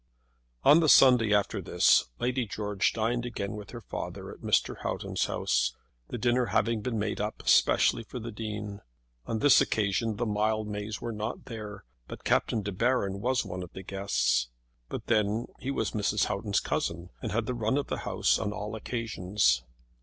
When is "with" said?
3.51-3.69